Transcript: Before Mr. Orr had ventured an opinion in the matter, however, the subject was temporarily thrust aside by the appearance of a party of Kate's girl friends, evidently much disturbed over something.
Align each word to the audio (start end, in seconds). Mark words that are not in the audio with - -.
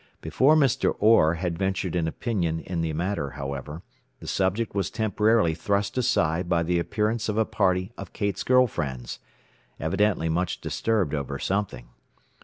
Before 0.19 0.55
Mr. 0.55 0.95
Orr 0.97 1.35
had 1.35 1.59
ventured 1.59 1.95
an 1.95 2.07
opinion 2.07 2.59
in 2.59 2.81
the 2.81 2.91
matter, 2.91 3.29
however, 3.37 3.83
the 4.19 4.25
subject 4.25 4.73
was 4.73 4.89
temporarily 4.89 5.53
thrust 5.53 5.95
aside 5.95 6.49
by 6.49 6.63
the 6.63 6.79
appearance 6.79 7.29
of 7.29 7.37
a 7.37 7.45
party 7.45 7.91
of 7.99 8.11
Kate's 8.11 8.41
girl 8.41 8.65
friends, 8.65 9.19
evidently 9.79 10.27
much 10.27 10.59
disturbed 10.59 11.13
over 11.13 11.37
something. 11.37 11.89